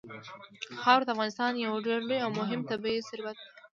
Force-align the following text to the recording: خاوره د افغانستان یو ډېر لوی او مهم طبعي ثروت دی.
خاوره 0.81 1.05
د 1.05 1.09
افغانستان 1.15 1.51
یو 1.55 1.73
ډېر 1.87 1.99
لوی 2.09 2.19
او 2.25 2.31
مهم 2.39 2.61
طبعي 2.71 2.99
ثروت 3.09 3.37
دی. 3.41 3.49